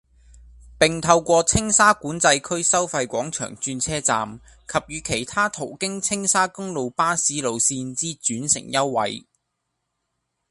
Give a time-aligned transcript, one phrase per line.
[0.79, 9.27] 並透過青沙管制區收費廣場轉車站及與其他途經青沙公路巴士路線之轉乘優惠，